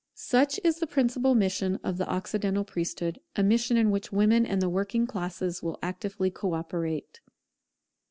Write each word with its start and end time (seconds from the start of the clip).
Such 0.15 0.59
is 0.63 0.79
the 0.79 0.87
principal 0.87 1.35
mission 1.35 1.75
of 1.83 1.99
the 1.99 2.09
Occidental 2.09 2.63
priesthood, 2.65 3.19
a 3.35 3.43
mission 3.43 3.77
in 3.77 3.91
which 3.91 4.11
women 4.11 4.47
and 4.47 4.59
the 4.59 4.67
working 4.67 5.05
classes 5.05 5.61
will 5.61 5.77
actively 5.83 6.31
co 6.31 6.55
operate. 6.55 7.21